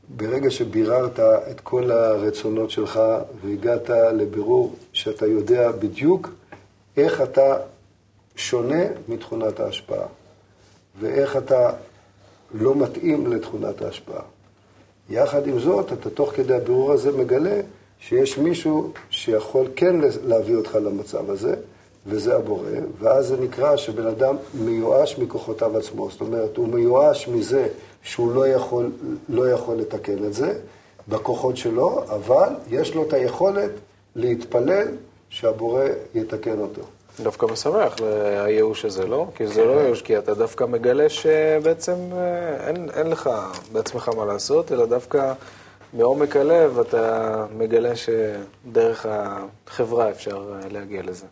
ברגע 0.09 0.51
שביררת 0.51 1.19
את 1.19 1.59
כל 1.63 1.91
הרצונות 1.91 2.71
שלך 2.71 2.99
והגעת 3.45 3.89
לבירור 3.89 4.73
שאתה 4.93 5.25
יודע 5.25 5.71
בדיוק 5.71 6.29
איך 6.97 7.21
אתה 7.21 7.55
שונה 8.35 8.79
מתכונת 9.07 9.59
ההשפעה, 9.59 10.05
ואיך 11.01 11.37
אתה 11.37 11.69
לא 12.53 12.75
מתאים 12.75 13.31
לתכונת 13.33 13.81
ההשפעה. 13.81 14.21
יחד 15.09 15.47
עם 15.47 15.59
זאת, 15.59 15.93
אתה 15.93 16.09
תוך 16.09 16.31
כדי 16.35 16.53
הבירור 16.53 16.91
הזה 16.91 17.11
מגלה 17.11 17.61
שיש 17.99 18.37
מישהו 18.37 18.91
שיכול 19.09 19.67
כן 19.75 19.95
להביא 20.23 20.55
אותך 20.55 20.75
למצב 20.75 21.29
הזה, 21.29 21.55
וזה 22.07 22.35
הבורא, 22.35 22.69
ואז 22.99 23.27
זה 23.27 23.37
נקרא 23.37 23.77
שבן 23.77 24.07
אדם 24.07 24.35
מיואש 24.53 25.17
מכוחותיו 25.17 25.77
עצמו. 25.77 26.09
זאת 26.11 26.21
אומרת, 26.21 26.57
הוא 26.57 26.67
מיואש 26.67 27.27
מזה 27.27 27.67
שהוא 28.03 28.35
לא 28.35 28.47
יכול, 28.47 28.91
לא 29.29 29.49
יכול 29.49 29.75
לתקן 29.75 30.23
את 30.25 30.33
זה 30.33 30.53
בכוחות 31.07 31.57
שלו, 31.57 32.03
אבל 32.09 32.49
יש 32.69 32.95
לו 32.95 33.03
את 33.03 33.13
היכולת 33.13 33.71
להתפלל 34.15 34.87
שהבורא 35.29 35.83
יתקן 36.15 36.59
אותו. 36.59 36.81
דווקא 37.23 37.45
משמח 37.45 37.95
הייאוש 38.45 38.85
הזה, 38.85 39.07
לא? 39.07 39.27
כי 39.35 39.47
זה 39.47 39.65
לא 39.65 39.71
ייאוש, 39.71 40.01
כי 40.01 40.17
אתה 40.17 40.33
דווקא 40.33 40.63
מגלה 40.63 41.09
שבעצם 41.09 41.95
אה, 42.13 42.67
אין, 42.67 42.89
אין 42.93 43.07
לך 43.07 43.29
בעצמך 43.71 44.11
מה 44.17 44.25
לעשות, 44.25 44.71
אלא 44.71 44.85
דווקא 44.85 45.33
מעומק 45.93 46.35
הלב 46.35 46.79
אתה 46.79 47.45
מגלה 47.57 47.91
שדרך 47.95 49.05
החברה 49.09 50.09
אפשר 50.09 50.53
אה, 50.53 50.69
להגיע 50.71 51.01
לזה. 51.03 51.25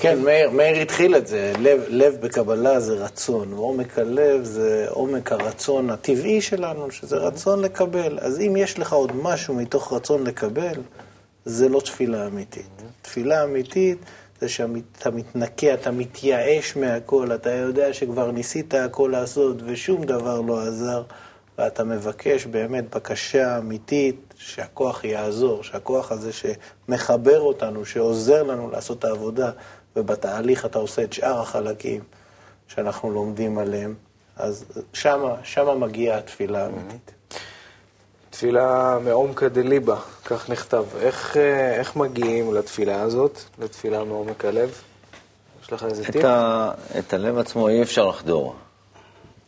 כן, 0.00 0.22
מאיר, 0.22 0.50
מאיר 0.50 0.82
התחיל 0.82 1.16
את 1.16 1.26
זה. 1.26 1.52
לב, 1.58 1.84
לב 1.88 2.16
בקבלה 2.20 2.80
זה 2.80 2.94
רצון, 2.94 3.52
ועומק 3.52 3.98
הלב 3.98 4.44
זה 4.44 4.86
עומק 4.88 5.32
הרצון 5.32 5.90
הטבעי 5.90 6.40
שלנו, 6.40 6.90
שזה 6.90 7.16
רצון 7.16 7.62
לקבל. 7.62 8.18
אז 8.20 8.40
אם 8.40 8.56
יש 8.56 8.78
לך 8.78 8.92
עוד 8.92 9.12
משהו 9.22 9.54
מתוך 9.54 9.92
רצון 9.92 10.26
לקבל, 10.26 10.80
זה 11.44 11.68
לא 11.68 11.80
תפילה 11.80 12.26
אמיתית. 12.26 12.82
תפילה 13.02 13.44
אמיתית 13.44 13.98
זה 14.40 14.48
שאתה 14.48 15.10
מתנקה, 15.10 15.74
אתה 15.74 15.90
מתייאש 15.90 16.76
מהכל, 16.76 17.34
אתה 17.34 17.50
יודע 17.50 17.92
שכבר 17.92 18.30
ניסית 18.30 18.74
הכל 18.74 19.08
לעשות 19.12 19.56
ושום 19.64 20.04
דבר 20.04 20.40
לא 20.40 20.60
עזר, 20.60 21.02
ואתה 21.58 21.84
מבקש 21.84 22.46
באמת 22.46 22.94
בקשה 22.94 23.58
אמיתית 23.58 24.34
שהכוח 24.36 25.04
יעזור, 25.04 25.62
שהכוח 25.62 26.12
הזה 26.12 26.30
שמחבר 26.32 27.40
אותנו, 27.40 27.84
שעוזר 27.84 28.42
לנו 28.42 28.70
לעשות 28.70 28.98
את 28.98 29.04
העבודה, 29.04 29.50
ובתהליך 29.96 30.66
אתה 30.66 30.78
עושה 30.78 31.02
את 31.02 31.12
שאר 31.12 31.40
החלקים 31.40 32.02
שאנחנו 32.68 33.10
לומדים 33.10 33.58
עליהם, 33.58 33.94
אז 34.36 34.64
שמה, 34.92 35.34
שמה 35.42 35.74
מגיעה 35.74 36.18
התפילה 36.18 36.64
האמיתית. 36.64 37.15
תפילה 38.36 38.98
מעומקא 39.04 39.48
דליבה, 39.48 39.96
כך 40.24 40.50
נכתב. 40.50 40.84
איך, 41.00 41.36
אה, 41.36 41.74
איך 41.74 41.96
מגיעים 41.96 42.54
לתפילה 42.54 43.00
הזאת, 43.00 43.38
לתפילה 43.58 44.04
מעומק 44.04 44.44
הלב? 44.44 44.82
יש 45.62 45.72
לך 45.72 45.84
איזה 45.84 46.04
טיפ? 46.04 46.16
את, 46.16 46.24
ה, 46.24 46.70
את 46.98 47.12
הלב 47.12 47.38
עצמו 47.38 47.68
אי 47.68 47.82
אפשר 47.82 48.06
לחדור. 48.06 48.54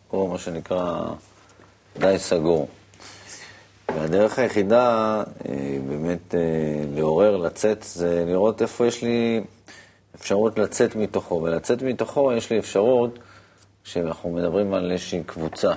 הוא 0.08 0.30
מה 0.30 0.38
שנקרא 0.38 1.04
די 1.98 2.14
סגור. 2.18 2.68
והדרך 3.94 4.38
היחידה 4.38 5.22
אה, 5.48 5.54
באמת 5.88 6.34
אה, 6.34 6.40
לעורר, 6.94 7.36
לצאת, 7.36 7.82
זה 7.82 8.24
לראות 8.26 8.62
איפה 8.62 8.86
יש 8.86 9.02
לי 9.02 9.40
אפשרות 10.14 10.58
לצאת 10.58 10.96
מתוכו. 10.96 11.34
ולצאת 11.34 11.82
מתוכו 11.82 12.32
יש 12.32 12.50
לי 12.50 12.58
אפשרות, 12.58 13.18
כשאנחנו 13.84 14.30
מדברים 14.30 14.74
על 14.74 14.92
איזושהי 14.92 15.22
קבוצה. 15.26 15.72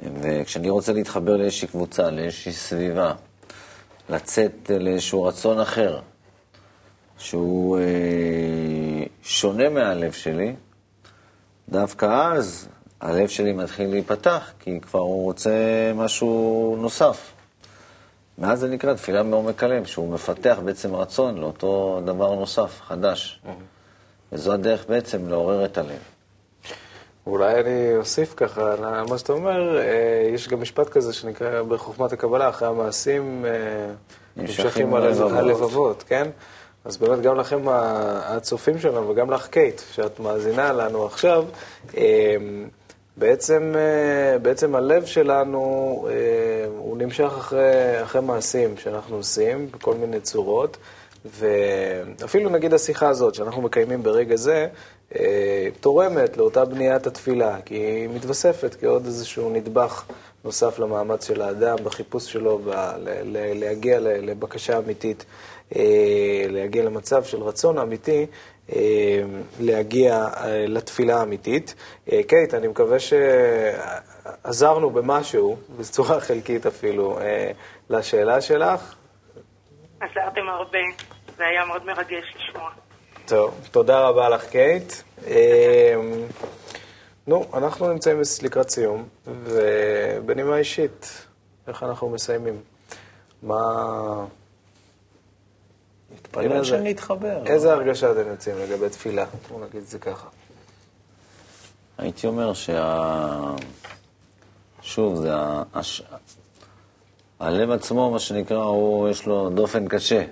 וכשאני 0.00 0.70
רוצה 0.70 0.92
להתחבר 0.92 1.36
לאיזושהי 1.36 1.68
קבוצה, 1.68 2.10
לאיזושהי 2.10 2.52
סביבה, 2.52 3.12
לצאת 4.08 4.70
לאיזשהו 4.80 5.22
רצון 5.22 5.60
אחר, 5.60 6.00
שהוא 7.18 7.78
אה, 7.78 9.04
שונה 9.22 9.68
מהלב 9.68 10.12
שלי, 10.12 10.54
דווקא 11.68 12.32
אז 12.32 12.68
הלב 13.00 13.28
שלי 13.28 13.52
מתחיל 13.52 13.90
להיפתח, 13.90 14.52
כי 14.60 14.80
כבר 14.80 15.00
הוא 15.00 15.24
רוצה 15.24 15.52
משהו 15.94 16.76
נוסף. 16.80 17.32
מאז 18.38 18.60
זה 18.60 18.68
נקרא 18.68 18.94
תפילה 18.94 19.22
מעומק 19.22 19.62
הלב, 19.62 19.84
שהוא 19.84 20.14
מפתח 20.14 20.58
בעצם 20.64 20.94
רצון 20.94 21.38
לאותו 21.38 22.00
דבר 22.04 22.34
נוסף, 22.34 22.80
חדש. 22.86 23.40
וזו 24.32 24.52
הדרך 24.52 24.84
בעצם 24.88 25.28
לעורר 25.28 25.64
את 25.64 25.78
הלב. 25.78 26.15
אולי 27.26 27.60
אני 27.60 27.96
אוסיף 27.96 28.34
ככה 28.36 28.72
על 28.72 29.04
מה 29.08 29.18
שאתה 29.18 29.32
אומר, 29.32 29.78
אה, 29.78 29.84
יש 30.34 30.48
גם 30.48 30.60
משפט 30.60 30.88
כזה 30.88 31.12
שנקרא 31.12 31.62
בחוכמת 31.62 32.12
הקבלה, 32.12 32.48
אחרי 32.48 32.68
המעשים 32.68 33.44
אה, 33.48 33.50
נמשכים 34.36 34.94
הלב- 34.94 35.22
הלבבות, 35.36 36.04
כן? 36.08 36.28
אז 36.84 36.96
באמת 36.96 37.20
גם 37.20 37.36
לכם 37.36 37.60
הצופים 37.68 38.78
שלנו 38.78 39.08
וגם 39.08 39.30
לך 39.30 39.46
קייט, 39.46 39.80
שאת 39.92 40.20
מאזינה 40.20 40.72
לנו 40.72 41.06
עכשיו, 41.06 41.44
אה, 41.96 42.36
בעצם, 43.16 43.74
בעצם 44.42 44.74
הלב 44.74 45.04
שלנו, 45.04 45.58
הוא 46.78 46.96
נמשך 46.98 47.32
אחרי, 47.38 48.02
אחרי 48.02 48.20
מעשים 48.20 48.76
שאנחנו 48.76 49.16
עושים 49.16 49.68
בכל 49.72 49.94
מיני 49.94 50.20
צורות, 50.20 50.76
ואפילו 51.24 52.50
נגיד 52.50 52.74
השיחה 52.74 53.08
הזאת 53.08 53.34
שאנחנו 53.34 53.62
מקיימים 53.62 54.02
ברגע 54.02 54.36
זה, 54.36 54.66
תורמת 55.80 56.36
לאותה 56.36 56.64
בניית 56.64 57.06
התפילה, 57.06 57.56
כי 57.64 57.74
היא 57.74 58.08
מתווספת 58.08 58.76
כעוד 58.80 59.04
איזשהו 59.06 59.50
נדבך 59.50 60.04
נוסף 60.44 60.78
למאמץ 60.78 61.26
של 61.26 61.42
האדם 61.42 61.76
בחיפוש 61.84 62.32
שלו, 62.32 62.58
ב- 62.58 62.68
ל- 62.68 62.92
ל- 63.24 63.60
להגיע 63.60 64.00
לבקשה 64.00 64.78
אמיתית, 64.78 65.24
אה, 65.76 65.82
להגיע 66.48 66.82
למצב 66.84 67.24
של 67.24 67.42
רצון 67.42 67.78
אמיתי, 67.78 68.26
אה, 68.72 69.22
להגיע 69.60 70.14
אה, 70.36 70.64
לתפילה 70.68 71.16
האמיתית. 71.20 71.74
אה, 72.12 72.20
קייט, 72.26 72.54
אני 72.54 72.68
מקווה 72.68 72.96
שעזרנו 72.98 74.90
במשהו, 74.90 75.56
בצורה 75.78 76.20
חלקית 76.20 76.66
אפילו, 76.66 77.18
אה, 77.20 77.50
לשאלה 77.90 78.40
שלך. 78.40 78.94
עזרתם 80.00 80.48
הרבה, 80.48 80.78
זה 81.36 81.44
היה 81.46 81.64
מאוד 81.64 81.84
מרגש 81.86 82.34
לשמוע. 82.36 82.70
טוב, 83.26 83.54
תודה 83.70 84.00
רבה 84.08 84.28
לך, 84.28 84.44
קייט. 84.46 84.92
אה, 85.26 85.94
נו, 87.26 87.44
אנחנו 87.54 87.92
נמצאים 87.92 88.16
לקראת 88.42 88.70
סיום, 88.70 89.08
ובנימה 89.26 90.56
אישית, 90.58 91.26
איך 91.68 91.82
אנחנו 91.82 92.08
מסיימים? 92.10 92.60
מה... 93.42 94.24
מתפלל 96.14 96.52
איזה- 96.52 96.64
שנתחבר. 96.64 97.46
איזה 97.46 97.72
הרגשה 97.72 98.12
אתם 98.12 98.28
יוצאים 98.30 98.56
לגבי 98.58 98.88
תפילה? 98.88 99.24
בואו 99.48 99.60
נגיד 99.64 99.80
את 99.82 99.86
זה 99.88 99.98
ככה. 99.98 100.28
הייתי 101.98 102.26
אומר 102.26 102.54
שה... 102.54 103.40
שוב, 104.82 105.16
זה 105.16 105.34
ה... 105.34 105.62
הש... 105.74 106.02
הלב 107.40 107.70
עצמו, 107.70 108.10
מה 108.10 108.18
שנקרא, 108.18 108.62
הוא, 108.62 109.08
יש 109.08 109.26
לו 109.26 109.50
דופן 109.50 109.88
קשה. 109.88 110.24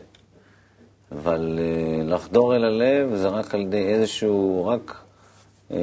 אבל 1.19 1.59
אה, 1.63 2.03
לחדור 2.05 2.57
אל 2.57 2.65
הלב 2.65 3.15
זה 3.15 3.29
רק 3.29 3.55
על 3.55 3.61
ידי 3.61 3.87
איזשהו, 3.87 4.67
רק 4.67 4.97
אה, 5.71 5.77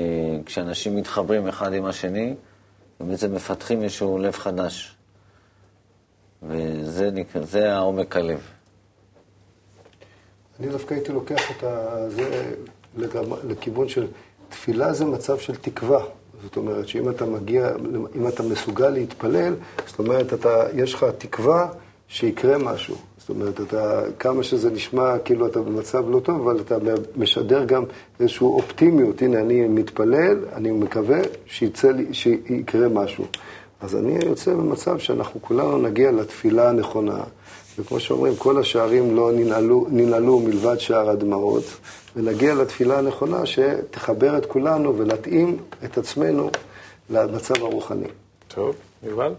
כשאנשים 0.45 0.95
מתחברים 0.95 1.47
אחד 1.47 1.73
עם 1.73 1.85
השני, 1.85 2.35
ובעצם 3.01 3.35
מפתחים 3.35 3.83
איזשהו 3.83 4.17
לב 4.17 4.33
חדש. 4.33 4.95
וזה 6.43 7.11
נקרא, 7.11 7.41
זה 7.41 7.73
העומק 7.73 8.15
הלב. 8.17 8.39
אני 10.59 10.69
דווקא 10.69 10.93
הייתי 10.93 11.11
לוקח 11.11 11.51
את 11.51 11.63
זה 12.11 12.53
לכיוון 13.47 13.89
של 13.89 14.07
תפילה 14.49 14.93
זה 14.93 15.05
מצב 15.05 15.39
של 15.39 15.55
תקווה. 15.55 16.03
זאת 16.43 16.57
אומרת 16.57 16.87
שאם 16.87 17.09
אתה 17.09 17.25
מגיע, 17.25 17.69
אם 18.15 18.27
אתה 18.27 18.43
מסוגל 18.43 18.89
להתפלל, 18.89 19.53
זאת 19.87 19.99
אומרת, 19.99 20.33
אתה, 20.33 20.63
יש 20.75 20.93
לך 20.93 21.05
תקווה 21.17 21.67
שיקרה 22.07 22.57
משהו. 22.57 22.95
זאת 23.21 23.29
אומרת, 23.29 23.61
אתה, 23.61 24.01
כמה 24.19 24.43
שזה 24.43 24.69
נשמע 24.69 25.19
כאילו 25.19 25.47
אתה 25.47 25.61
במצב 25.61 26.09
לא 26.09 26.19
טוב, 26.19 26.47
אבל 26.47 26.59
אתה 26.59 26.77
משדר 27.15 27.65
גם 27.65 27.83
איזושהי 28.19 28.45
אופטימיות. 28.45 29.21
הנה, 29.21 29.39
אני 29.39 29.67
מתפלל, 29.67 30.37
אני 30.53 30.71
מקווה 30.71 31.19
שיצא 31.45 31.91
לי, 31.91 32.13
שיקרה 32.13 32.89
משהו. 32.89 33.25
אז 33.81 33.95
אני 33.95 34.17
יוצא 34.25 34.53
במצב 34.53 34.99
שאנחנו 34.99 35.41
כולנו 35.41 35.77
נגיע 35.77 36.11
לתפילה 36.11 36.69
הנכונה, 36.69 37.23
וכמו 37.79 37.99
שאומרים, 37.99 38.35
כל 38.35 38.59
השערים 38.59 39.15
לא 39.15 39.31
ננעלו, 39.89 40.39
מלבד 40.39 40.79
שער 40.79 41.09
הדמעות, 41.09 41.63
ונגיע 42.15 42.55
לתפילה 42.55 42.99
הנכונה 42.99 43.45
שתחבר 43.45 44.37
את 44.37 44.45
כולנו 44.45 44.97
ולהתאים 44.97 45.57
את 45.85 45.97
עצמנו 45.97 46.49
למצב 47.09 47.55
הרוחני. 47.55 48.07
טוב, 48.47 48.75
יובל? 49.03 49.33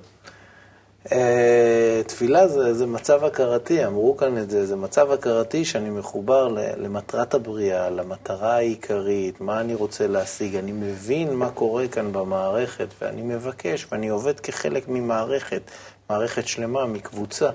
אה, 1.12 2.02
תפילה 2.06 2.48
זה, 2.48 2.74
זה 2.74 2.86
מצב 2.86 3.24
הכרתי, 3.24 3.86
אמרו 3.86 4.16
כאן 4.16 4.38
את 4.38 4.50
זה, 4.50 4.66
זה 4.66 4.76
מצב 4.76 5.10
הכרתי 5.10 5.64
שאני 5.64 5.90
מחובר 5.90 6.48
למטרת 6.76 7.34
הבריאה, 7.34 7.90
למטרה 7.90 8.54
העיקרית, 8.54 9.40
מה 9.40 9.60
אני 9.60 9.74
רוצה 9.74 10.06
להשיג, 10.06 10.56
אני 10.56 10.72
מבין 10.72 11.34
מה 11.34 11.50
קורה 11.50 11.88
כאן 11.88 12.12
במערכת, 12.12 12.88
ואני 13.00 13.22
מבקש, 13.22 13.86
ואני 13.92 14.08
עובד 14.08 14.40
כחלק 14.40 14.88
ממערכת, 14.88 15.62
מערכת 16.10 16.46
שלמה, 16.46 16.86
מקבוצה. 16.86 17.50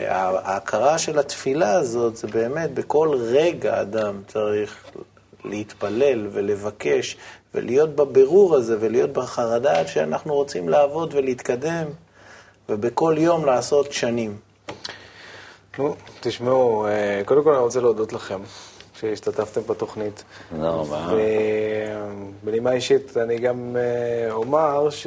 וההכרה 0.00 0.98
של 0.98 1.18
התפילה 1.18 1.72
הזאת 1.72 2.16
זה 2.16 2.28
באמת 2.28 2.74
בכל 2.74 3.16
רגע 3.20 3.80
אדם 3.80 4.22
צריך 4.28 4.84
להתפלל 5.44 6.28
ולבקש 6.32 7.16
ולהיות 7.54 7.96
בבירור 7.96 8.54
הזה 8.54 8.76
ולהיות 8.80 9.12
בחרדה 9.12 9.86
שאנחנו 9.86 10.34
רוצים 10.34 10.68
לעבוד 10.68 11.14
ולהתקדם 11.14 11.86
ובכל 12.68 13.14
יום 13.18 13.44
לעשות 13.44 13.92
שנים. 13.92 14.36
נו, 15.78 15.94
תשמעו, 16.20 16.86
אה, 16.86 17.22
קודם 17.24 17.44
כל 17.44 17.52
אני 17.52 17.62
רוצה 17.62 17.80
להודות 17.80 18.12
לכם 18.12 18.40
שהשתתפתם 18.94 19.60
בתוכנית. 19.68 20.24
תודה 20.50 20.70
רבה. 20.70 21.08
ובנימה 22.42 22.72
אישית 22.72 23.16
אני 23.16 23.38
גם 23.38 23.76
אה, 23.76 24.32
אומר 24.32 24.90
ש... 24.90 25.06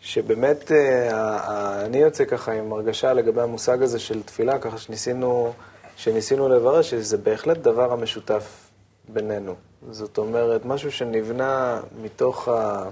שבאמת 0.00 0.72
אה, 0.72 1.84
אני 1.84 1.98
יוצא 1.98 2.24
ככה 2.24 2.52
עם 2.52 2.72
הרגשה 2.72 3.12
לגבי 3.12 3.40
המושג 3.40 3.82
הזה 3.82 3.98
של 3.98 4.22
תפילה, 4.22 4.58
ככה 4.58 4.78
שניסינו, 4.78 5.52
שניסינו 5.96 6.48
לברר 6.48 6.82
שזה 6.82 7.16
בהחלט 7.16 7.58
דבר 7.58 7.92
המשותף 7.92 8.63
בינינו. 9.08 9.54
זאת 9.90 10.18
אומרת, 10.18 10.64
משהו 10.64 10.92
שנבנה 10.92 11.80
מתוך, 12.02 12.48
ה... 12.48 12.84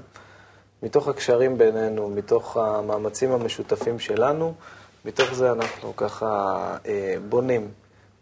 מתוך 0.82 1.08
הקשרים 1.08 1.58
בינינו, 1.58 2.08
מתוך 2.08 2.56
המאמצים 2.56 3.32
המשותפים 3.32 3.98
שלנו, 3.98 4.54
מתוך 5.04 5.34
זה 5.34 5.52
אנחנו 5.52 5.96
ככה 5.96 6.76
אה, 6.86 7.14
בונים, 7.28 7.68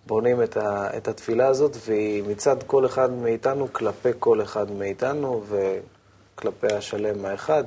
בונים 0.07 0.43
את, 0.43 0.57
ה... 0.57 0.97
את 0.97 1.09
התפילה 1.09 1.47
הזאת, 1.47 1.77
והיא 1.87 2.23
מצד 2.29 2.63
כל 2.67 2.87
אחד 2.87 3.11
מאיתנו 3.13 3.73
כלפי 3.73 4.11
כל 4.19 4.43
אחד 4.43 4.71
מאיתנו 4.71 5.45
וכלפי 5.49 6.67
השלם 6.75 7.25
האחד. 7.25 7.65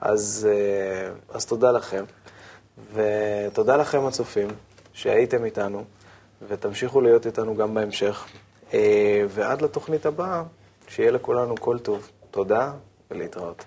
אז, 0.00 0.48
אה, 0.50 1.10
אז 1.34 1.46
תודה 1.46 1.72
לכם, 1.72 2.04
ותודה 2.94 3.76
לכם 3.76 4.06
הצופים 4.06 4.48
שהייתם 4.92 5.44
איתנו, 5.44 5.84
ותמשיכו 6.48 7.00
להיות 7.00 7.26
איתנו 7.26 7.56
גם 7.56 7.74
בהמשך. 7.74 8.26
אה, 8.74 9.24
ועד 9.28 9.62
לתוכנית 9.62 10.06
הבאה, 10.06 10.42
שיהיה 10.88 11.10
לכולנו 11.10 11.54
כל 11.60 11.78
טוב. 11.78 12.10
תודה 12.30 12.72
ולהתראות. 13.10 13.64